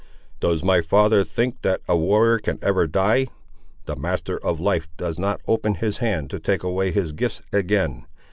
"Does 0.39 0.63
my 0.63 0.81
father 0.81 1.23
think 1.23 1.61
that 1.61 1.81
a 1.87 1.95
warrior 1.95 2.39
can 2.39 2.57
ever 2.63 2.87
die? 2.87 3.27
The 3.85 3.95
Master 3.95 4.43
of 4.43 4.59
Life 4.59 4.87
does 4.97 5.19
not 5.19 5.41
open 5.47 5.75
his 5.75 5.99
hand 5.99 6.31
to 6.31 6.39
take 6.39 6.63
away 6.63 6.89
his 6.91 7.11
gifts 7.11 7.43
again. 7.53 8.07